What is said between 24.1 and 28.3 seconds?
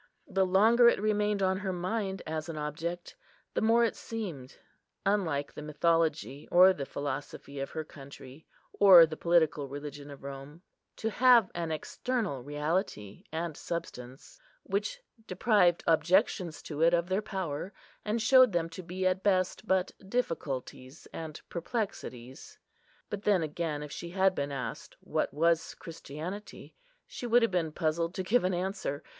been asked, what was Christianity, she would have been puzzled to